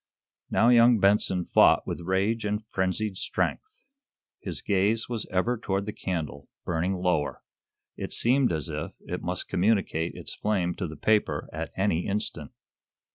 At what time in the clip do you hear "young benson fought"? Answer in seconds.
0.69-1.85